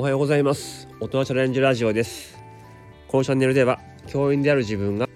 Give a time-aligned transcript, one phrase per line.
[0.00, 0.88] おはようございます。
[0.98, 2.38] 大人チャレンジラジオです。
[3.06, 5.10] このチャンネルでは教員である自分が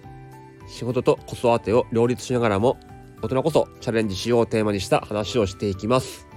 [0.69, 2.79] 仕事と子育てを両立しながらも
[3.23, 6.29] 大人こそチャレンジしようをテーマにした話をしていきます。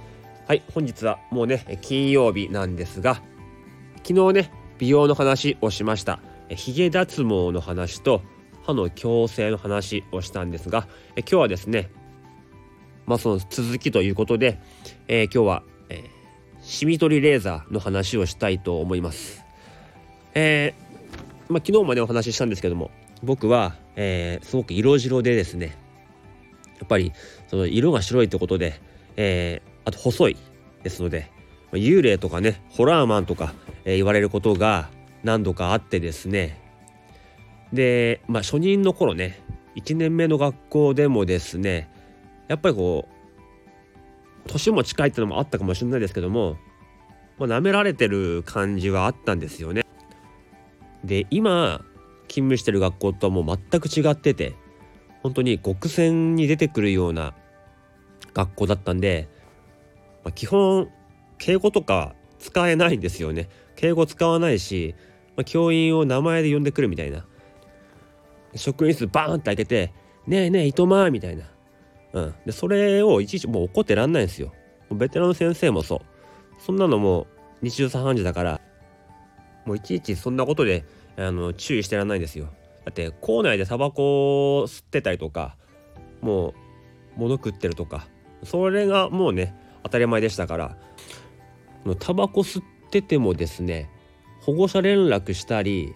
[0.48, 3.16] はい本日はもうね金曜日なんですが
[4.06, 6.22] 昨日ね美容の話をしました。
[6.48, 8.22] 髭脱毛の話と
[8.64, 10.88] 歯の矯正の話をしたんですが
[11.18, 11.92] 今日はですね
[13.08, 14.62] まあその続きということで、
[15.10, 15.64] えー、今日は、
[16.68, 19.46] シミ取りレーザーの話をしたいと思います。
[20.34, 22.92] えー、まあ、昨日までお話ししたんですけども
[23.24, 25.78] 僕は、えー、すごく色白でですね
[26.78, 27.14] やっぱり
[27.48, 28.82] その色が白いってことで、
[29.16, 30.38] えー、あと細い
[30.84, 31.32] ですので
[31.72, 33.54] 幽霊とかねホラーマンとか、
[33.86, 34.90] え、言われることが
[35.24, 36.62] 何度かあってですね
[37.72, 39.42] でまあ初任の頃ね
[39.78, 41.90] 1年目の学校でもですね
[42.50, 43.17] やっぱりこう
[44.48, 46.58] 年も近いってのもあったかもしれないですけども、
[47.38, 49.84] まあ、舐められてる感じはあったんですよね。
[51.04, 51.82] で今
[52.28, 54.56] 勤務してる学校とはもう全く違ってて
[55.24, 57.34] 本当に極戦に出てくるような
[58.34, 59.30] 学校だったんで、
[60.24, 60.90] まあ、基本
[61.38, 63.50] 敬語とか使えないんですよね。
[63.76, 64.96] 敬語使わないし、
[65.36, 67.26] まあ、教員を名前で呼んでくるみたいな。
[68.56, 69.94] 職員室バーンって開けて
[70.26, 71.46] 「ねえねえ糸満」みたいな
[72.14, 74.54] うん、でそれをいちいちもう怒ってらんないんですよ。
[74.92, 76.00] ベテランの先生もそう。
[76.62, 77.28] そんなのもう
[77.62, 78.62] 日中茶飯事だから
[79.66, 80.86] もういちいちそんなことで
[81.18, 82.50] あの注意してらんないんですよ。
[82.86, 85.58] だって校内でタバコを吸ってたりとか
[86.22, 88.08] もう物食ってるとか
[88.44, 90.78] それがもうね当たり前でしたから
[92.00, 93.90] タバコ吸っててもですね
[94.42, 95.94] 保護者連絡したり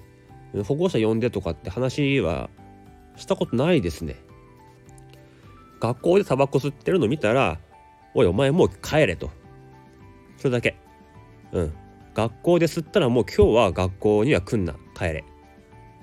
[0.66, 2.50] 保護者呼んでとかって話は
[3.16, 4.16] したことないですね。
[5.82, 7.60] 学校でタバコ吸ってるの見たら、
[8.14, 9.32] おい、お前もう帰れと。
[10.38, 10.78] それだけ。
[11.52, 11.74] うん。
[12.14, 14.76] 学校で吸ったらもう今日は学校には来んな。
[14.96, 15.24] 帰れ。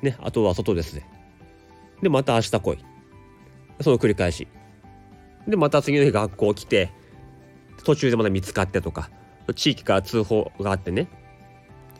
[0.02, 0.16] ね。
[0.20, 1.08] あとは外ですね。
[2.02, 2.78] で、また明日来い。
[3.80, 4.48] その繰り返し。
[5.46, 6.90] で、また次の日学校来て、
[7.84, 9.10] 途中でまた見つかってとか、
[9.54, 11.06] 地域から通報があってね。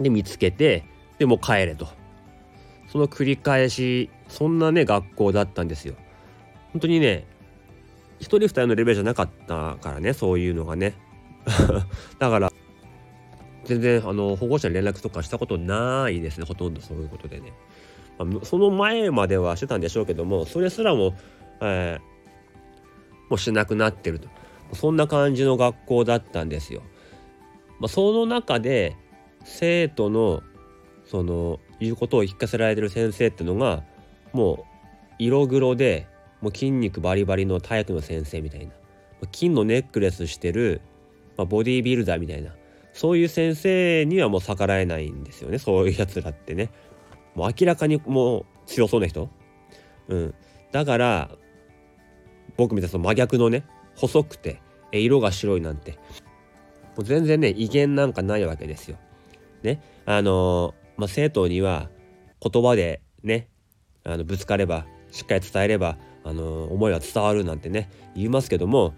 [0.00, 0.84] で、見つけて、
[1.18, 1.86] で、もう帰れと。
[2.88, 5.94] その繰り返し、そんなね、学校だったんですよ。
[6.72, 7.26] 本当にね、
[8.20, 10.94] 1人2人のレベルじゃなかったからねそういうのがね。
[12.18, 12.52] だから
[13.64, 17.52] 全然あの保護者に連絡とかしたことないですねほとんどそういうことでね、
[18.18, 21.14] ま、その前まではしてたんでしょうけどもそれすらも、
[21.60, 24.28] えー、もうしなくなってると。
[24.74, 26.82] そんな感じの学校だったんですよ。
[27.78, 28.96] まあ、その中で
[29.44, 30.42] 生徒の
[31.06, 33.84] その言うことを聞かせられてる先生ってのが
[34.32, 36.06] もう色黒で
[36.40, 38.72] もう筋肉バリバリの体育の先生みたいな。
[39.32, 40.80] 金のネックレスしてる、
[41.36, 42.52] まあ、ボディービルダーみたいな。
[42.92, 45.58] そういう先生にはもう逆らえないんですよね。
[45.58, 46.70] そういうやつらってね。
[47.34, 49.28] もう明らかにもう強そうな人。
[50.08, 50.34] うん。
[50.72, 51.30] だから
[52.56, 54.60] 僕みたいな真逆のね細くて
[54.92, 55.92] 色が白いなんて。
[55.92, 58.96] もう全然ね威厳なんかないわけですよ。
[59.62, 59.80] ね。
[60.04, 61.90] あのー、まあ、生徒には
[62.40, 63.48] 言葉でね
[64.04, 68.94] あのぶつかればしっかり伝えればあの思いは伝わるなんてね言いますけども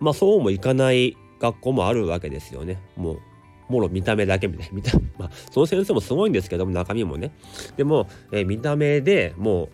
[0.00, 2.78] まあそうもいかない学校もあるわけですよね。
[2.96, 3.20] もう
[3.68, 4.72] もろ見た目だけみたいな。
[4.74, 7.32] 見た、まあ、その先生もすごいんですけども中身もね。
[7.76, 9.68] でも、えー、見た目でも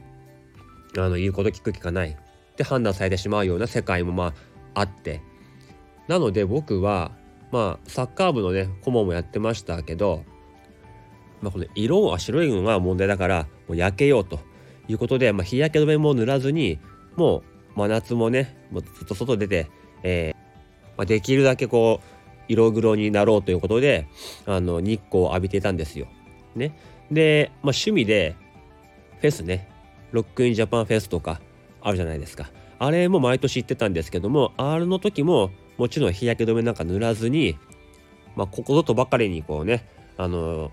[0.97, 2.11] うあの言うこと聞く聞かない。
[2.11, 4.35] って判断されてしまうような世界もま
[4.75, 5.23] ああって。
[6.07, 7.13] なので僕は
[7.51, 10.23] まあサッカー部のね顧問もやってましたけど、
[11.41, 14.39] まあ、この色が白いのが問題だからもう焼けようと。
[14.89, 16.79] いうことで、まあ、日焼け止めも塗らずに
[17.17, 17.39] も
[17.77, 19.71] う真夏もねもうずっと外出て、
[20.03, 20.37] えー
[20.97, 22.15] まあ、できるだけこう
[22.49, 24.07] 色黒になろうということで
[24.47, 26.07] あの日光を浴びてたんですよ。
[26.55, 26.77] ね、
[27.11, 28.37] で、まあ、趣味で
[29.21, 29.69] フェスね
[30.13, 31.41] ロックインジャパンフェスとか
[31.81, 32.51] あるじゃないですか。
[32.79, 37.57] あれも毎年行ってたんですけども R の時ももちろん日焼け止めなんか塗らずに、
[38.37, 39.87] まあ、ここぞとばかりにこうね
[40.17, 40.71] あの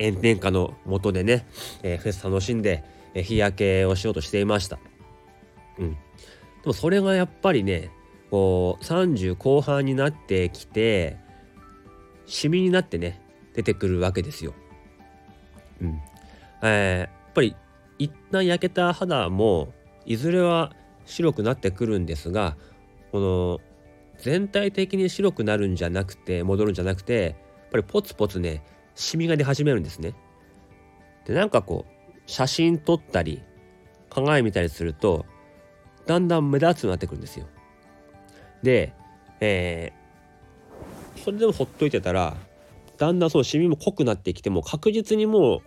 [0.00, 1.46] 炎天下の下でね、
[1.82, 2.82] えー、フェス楽しんで、
[3.14, 4.78] えー、日焼けをしようとしていました。
[5.78, 5.92] うん。
[5.92, 5.98] で
[6.64, 7.90] もそれがやっぱりね、
[8.30, 11.16] こう30後半になってきて、
[12.26, 13.20] シミになってね、
[13.54, 14.54] 出てくるわけですよ。
[15.80, 16.00] うん。
[16.62, 17.56] えー、やっぱり
[17.98, 19.72] 一旦焼けた肌も
[20.06, 20.72] いずれは
[21.04, 22.56] 白くなってくるんですが
[23.12, 23.60] この
[24.18, 28.62] 全体的に白くなるんじゃなくて戻るんじゃなくてやっぱりポツポツね
[29.00, 30.14] シミが出始めるんですね。
[31.24, 33.42] でなんかこう写真撮ったり
[34.10, 35.24] 鏡見たりすると
[36.06, 37.46] だんだん目立つようになってくるんですよ。
[38.62, 38.92] で、
[39.40, 42.36] えー、それでもほっといてたら
[42.98, 45.60] だんだんそのシミも濃くなってきても確実にもう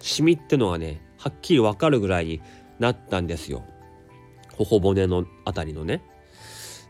[0.00, 2.40] シミってのがねはっきり分かるぐらいに
[2.78, 3.64] なったんですよ
[4.56, 6.02] 頬骨のあたりのね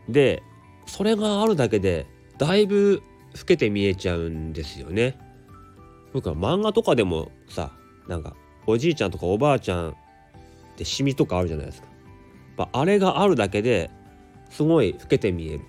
[0.07, 0.43] で
[0.85, 2.07] それがあるだけで
[2.37, 3.03] だいぶ
[3.37, 5.17] 老けて見えちゃうんですよね。
[6.13, 7.71] 僕は漫画とかでもさ
[8.07, 8.35] なんか
[8.65, 9.93] おじいちゃんとかおばあちゃんっ
[10.75, 11.87] てシミとかあるじゃないですか、
[12.57, 13.91] まあ、あれがあるだけで
[14.49, 15.61] すごい老けて見える。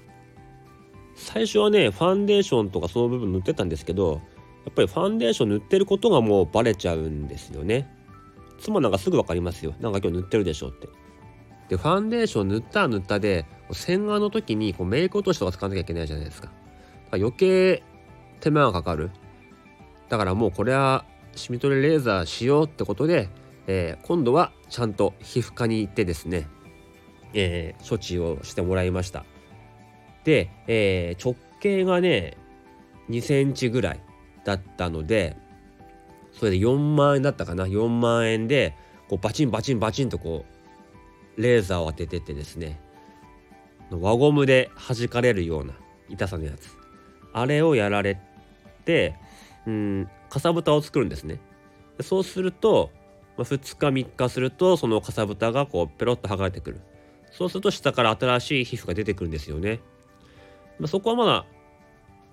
[1.14, 4.22] 最初はねファンデーションとかその部分塗ってたんですけど
[4.64, 7.88] やっぱりファンデーション塗ってることがもうバレちゃうんですよね。
[8.58, 9.74] 妻なんかすぐ分かりますよ。
[9.80, 10.88] なんか今日塗ってるでしょって。
[11.68, 16.59] でファンデーション塗ったら塗ったで洗顔の時にこうメイク落としとか使わなきゃいけないじゃないですかか。
[17.12, 17.82] 余計
[18.40, 19.10] 手間がかかる。
[20.08, 21.04] だからもうこれは
[21.36, 23.28] シミ取りレーザーしようってことで、
[23.66, 26.48] えー、今度はちゃんと皮膚科に行ってですね、
[27.32, 29.24] えー、処置をしてもらいました。
[30.24, 32.36] で、えー、直径がね
[33.08, 34.00] 2センチぐらい
[34.44, 35.36] だったので
[36.32, 37.66] それで4万円だったかな。
[37.66, 38.74] 4万円で
[39.08, 40.44] こうバチンバチンバチンとこ
[41.36, 42.80] うレーザーを当ててってですね
[43.90, 45.74] 輪ゴムで弾かれるような
[46.08, 46.79] 痛さのやつ。
[47.32, 48.18] あれをやられ
[48.84, 49.14] て
[49.66, 51.40] うんかさぶたを作るんですね。
[52.00, 52.90] そうすると、
[53.36, 56.80] まあ、2日3日するとそのかさぶたがこうペロッと剥がれてくる。
[57.30, 59.80] そうすると下から新しい皮膚が出てくるんですよね、
[60.78, 61.46] まあ、そこはまだ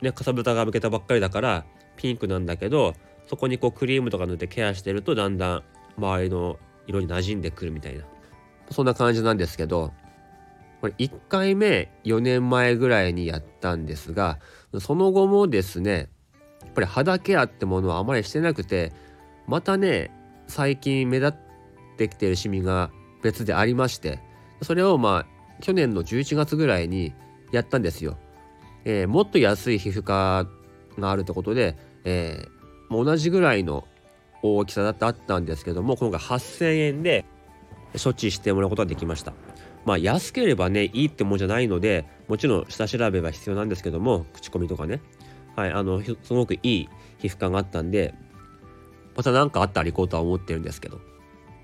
[0.01, 1.65] ねかさぶたがむけたばっかりだから
[1.97, 2.95] ピンクなんだけど
[3.27, 5.63] そこにこうクリームとか塗ってケアしてるとだんだん
[5.97, 6.57] 周りの
[6.87, 8.05] 色に馴染んでくるみたいな。
[8.71, 9.93] そんな感じなんですけど
[10.81, 14.39] これ1回目4年前ぐらいにやったんですが
[14.79, 16.09] その後もですね
[16.61, 18.93] やっぱり肌ケアってものはあまりしてなくて
[19.47, 20.11] またね
[20.47, 22.91] 最近目立ってきてるシミが
[23.23, 24.19] 別でありまして
[24.61, 27.13] それをまあ去年の11月ぐらいに
[27.51, 28.17] やったんですよ。
[28.85, 30.47] えー、もっと安い皮膚科
[30.99, 31.75] があるってことで、
[32.05, 33.85] えー、同じぐらいの
[34.43, 37.25] 大きさだってあったんですけども今回8,000円で
[38.01, 39.33] 処置してもらうことができました。
[39.87, 44.99] まあ安ければねいいってもんじゃないのでもちろん下調べは必要なんですけども口コミとかね。
[45.55, 46.89] はいあのすごくいい
[47.19, 48.13] 皮膚科があったんで
[49.15, 50.99] また何かあったら行こうとは思ってるんですけど。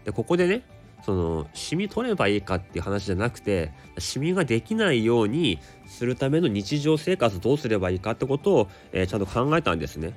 [0.05, 0.63] でここでね
[1.05, 10.13] そのシミ取ればいいかっていう話じゃなくてシミができないようにするための日常生活どうすればいいかってことを、えー、ちゃんと考えたんですね。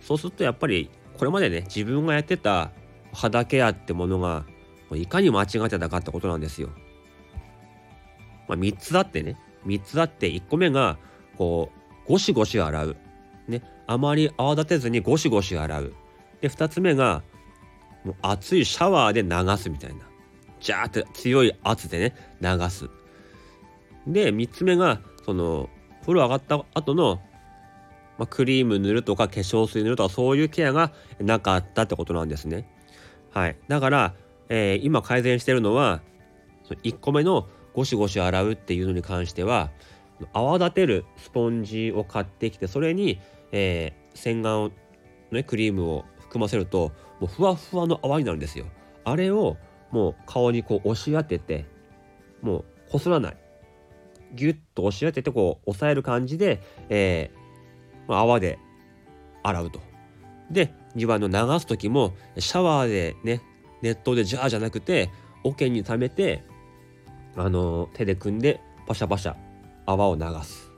[0.00, 2.70] そうするとやっぱりこれまでね自分がやってた
[3.12, 4.46] 肌ケアってものが
[4.94, 6.70] いかに間違ってたかってことなんですよ。
[8.48, 9.36] まあ、3つあってね。
[9.66, 10.98] 3つあって1個目が
[11.38, 11.70] こ
[12.06, 12.96] うゴシゴシ洗う、
[13.48, 15.94] ね、あまり泡立てずにゴシゴシ洗う。
[16.40, 17.22] で2つ目が
[18.04, 20.04] もう熱いシャワーで流すみたいな。
[20.60, 22.90] ジャーって強い圧でね流す。
[24.06, 25.70] で3つ目がその
[26.02, 27.20] 風呂上がった後の
[28.18, 32.68] まあ、クリーム塗るとか化粧水塗るとかそういうケアがなかったってことなんですね。
[33.30, 34.14] はい、だから、
[34.48, 36.00] えー、今改善してるのは
[36.84, 39.70] 1個目のゴシゴシ洗うっていうのに関しては
[40.32, 43.20] 泡立てるスポンジを買ってきてそれに、
[43.52, 44.72] えー、洗顔の、
[45.32, 48.66] ね、クリームを含ませるともうふわふわの泡になるんですよ。
[49.04, 49.56] あれを
[49.90, 51.66] もう顔にこう押し当てて
[52.42, 53.36] もうこすらない
[54.34, 58.58] ギュッと押し当ててこう押さえる感じで、えー、泡で
[59.42, 59.80] 洗うと。
[60.50, 63.40] で2番の流す時もシャワーでね
[63.82, 65.10] 熱湯でジャーじゃなくて
[65.42, 66.44] 桶に溜めて
[67.36, 69.34] あの手で組んでパシャパシャ
[69.86, 70.70] 泡を流す。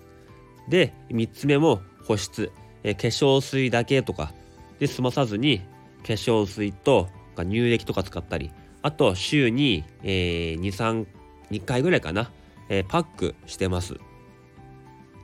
[0.68, 2.50] で3つ目も保湿、
[2.82, 4.32] え化粧水だけとか
[4.78, 5.60] で済まさずに
[6.06, 8.50] 化粧水とか乳液とか使ったり
[8.82, 11.06] あと週に、えー、23
[11.50, 12.30] 2回ぐらいかな、
[12.68, 13.94] えー、パックしてます。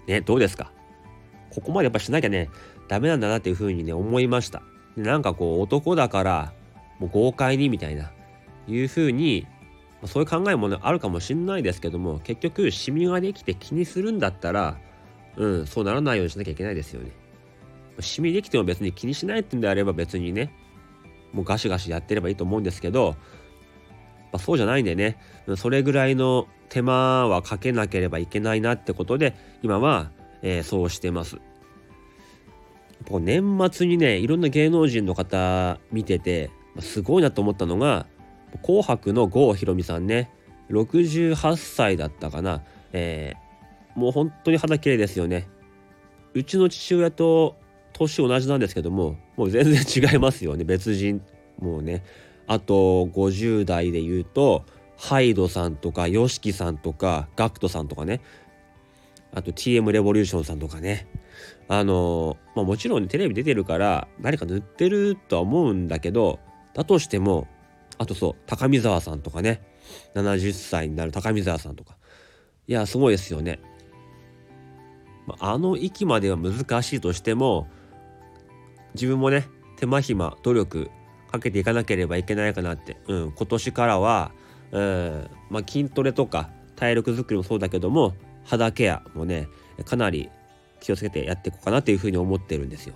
[0.07, 0.73] ねどうですか？
[1.51, 2.49] ここまでやっぱしなきゃね
[2.89, 4.63] ダメなんだなっていうふうにね思いました。
[4.97, 6.53] でなんかこう男だから
[6.99, 8.13] もう豪快にみたいな
[8.69, 9.47] いうふうに
[10.07, 14.79] そういう考えも、ね、あるかもしんないですけども結局シミができて気にするんだったら
[15.37, 17.11] うんそうならないようにしなきゃいけないですよね。
[18.01, 20.53] シミできても別に気にしないってんであれば別にね
[21.33, 23.17] もうガシガシやってればいいと思うんですけど、
[24.33, 25.19] まあ、そうじゃないんでね
[25.57, 30.11] それぐらいの手間はかけなければいけないなってことで今は、
[30.43, 31.39] えー、そうしてます。
[33.11, 38.07] 年末にねいろんな芸能人の方見ててすごいなと思ったのが
[38.61, 40.31] 紅白の郷ひろみさんね。
[40.71, 45.49] 68歳だったかな、えー、もう本当に肌綺麗ですよね。
[46.35, 47.57] うちの父親と
[47.93, 50.65] 年同じなんですけどももう全然違いますよね。
[50.65, 51.23] 別人
[51.59, 52.03] もうね。
[52.47, 54.65] あと50代で言うと
[54.99, 58.21] ハイドさんとか YOSHIKI さんとか GACKT さんとかね。
[59.35, 61.07] あと TM レボリューションさんとかね。
[61.69, 66.39] あのまあ、もちろん、ねテレビ出てるから誰か塗ってるとは思うんだけど
[66.75, 67.47] だとしても
[68.03, 69.63] あとそう高見沢さんとかね
[70.15, 71.97] 70歳になる高見沢さんとか
[72.67, 73.61] いやすごいですよね。
[75.39, 77.69] あの域までは難しいとしても
[78.95, 80.91] 自分もね手間暇努力
[81.31, 84.33] かけていかなければいけないかなって、うん、今年からは、
[84.73, 89.47] うんまあ、筋トレとか体力づくりもそうだけども肌ケアもね
[89.85, 90.29] かなり
[90.81, 92.95] 気をつけてやっていこうかなっていうふうに思ってるんですよ。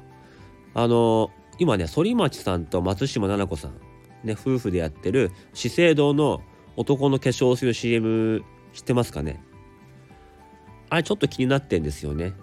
[0.75, 3.73] あの今ね反町さんと松島菜々子さん、
[4.27, 6.43] ね、夫婦でやってる資生堂の
[6.77, 9.43] 男の化粧水の CM 知ってますかね？
[10.91, 12.35] あれちょっと気になってんですよね。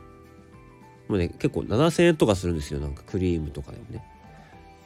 [1.07, 4.03] もうね結構7,000円とかするんですよなんかクリームとかでもね。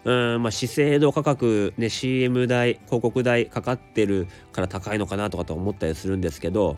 [0.04, 6.78] うんまあ資生堂価格ね CM 代広告代かかってるから高いのかなとかと思ったりするんですけど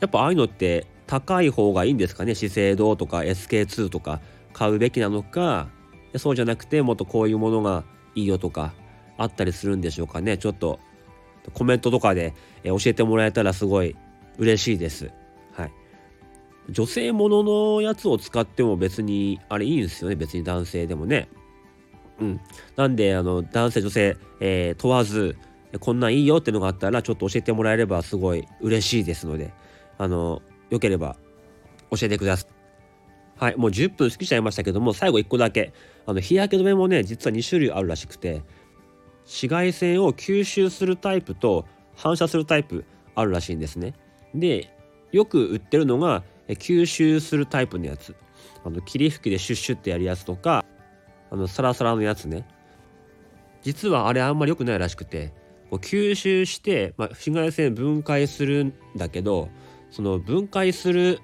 [0.00, 2.34] やっぱああいうのって高い方がいいんですかね？
[2.34, 4.20] 資生堂とか SK2 とか
[4.52, 5.68] 買うべきなのか？
[6.16, 8.74] そうじゃなくてもっとこういうものがいいよとか
[9.22, 10.80] あったりするんでしょうかねちょっと
[11.54, 13.96] コメントとかで教えてもらえたらすごい
[14.38, 15.10] 嬉しいです。
[15.52, 15.72] はい。
[16.70, 21.28] 女性もののやつを使っても別にあれいいんですよね別に男性でもね。
[22.20, 22.40] うん。
[22.76, 25.36] なんであの男性女性、えー、問わず
[25.80, 29.52] こんなんいいよってのがあったらちょっと教えてもらえればすごい嬉しいですので
[29.98, 31.16] あのよければ
[31.90, 32.52] 教えてください。
[33.36, 35.72] はい、もう10分過ぎちゃいましたけども最後1個だけ
[36.06, 38.42] あの日焼け止めもね実は2種類あるらしくて
[39.24, 43.94] 紫外線を吸収するタイプと反射するタイプあるらしいんですね。
[44.34, 44.74] で
[45.12, 48.14] よく売ってるのが吸収するタイプのやつ
[48.64, 50.64] あの霧吹きでシュッシュってやるやつとか
[51.30, 52.46] あのサラサラのやつね
[53.62, 55.32] 実はあれあんまり良くないらしくて
[55.70, 59.48] こう吸収して、まあ、紫外線分解するんだけど
[59.90, 61.20] その分解する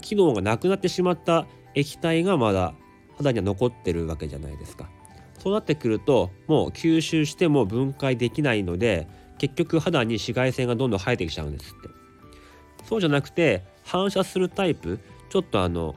[0.00, 2.74] 機能がなくなってしまった液体がまだ
[3.16, 4.90] 肌には残ってるわけじゃないですか。
[5.42, 9.08] そうなってくるともう吸収しても分解できないので
[9.38, 11.88] 結局肌に紫外線がどんどん生えてきちゃうんですって。
[12.84, 15.96] そうじゃなくて反射するタイプちょっとあの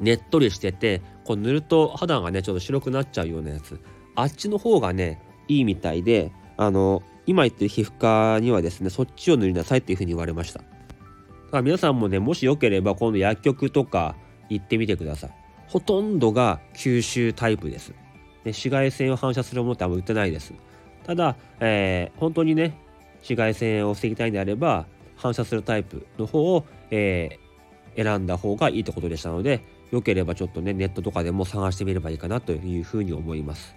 [0.00, 3.78] ねっとりしててこう塗ると肌がねちょっと白くなっちゃうようなやつ。
[4.14, 10.60] あっちの方がねいいみたいであの今言ってる皮膚科にはですねそっちを塗りなさいっていうふうに言われました。
[10.60, 14.16] だから皆さんもねもしよければ今度薬局とか
[14.48, 15.30] 行ってみてください。
[15.66, 17.92] ほとんどが吸収タイプです。
[18.48, 20.52] ね、紫外線を反射するものってあんま売ってないです。
[21.04, 22.78] ただ、えー、本当にね、
[23.16, 24.86] 紫外線を防ぎたいんであれば、
[25.16, 33.76] 反射するタイプの方を、えー、選んだ方がいいってことでしたので、よければちょっとね、ネットとかでも探してみればいいかなというふうに思います。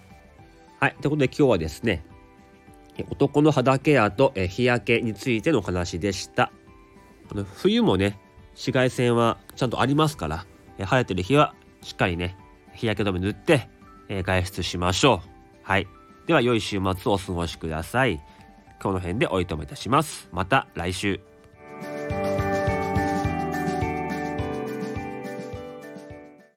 [0.78, 0.96] はい。
[1.00, 2.04] ということで今日はですね、
[3.10, 6.52] 男の肌ケアと日焼けについての話でした。
[7.30, 8.18] あの冬もね、
[8.50, 10.46] 紫外線はちゃんとありますから、
[10.78, 12.36] 晴れてる日はしっかりね、
[12.74, 13.68] 日焼け止め塗って、
[14.18, 15.28] え外出しましょう。
[15.62, 15.86] はい。
[16.26, 18.20] では良い週末をお過ごしください。
[18.82, 20.28] 今日の辺でおいとめいたします。
[20.32, 21.31] また来週。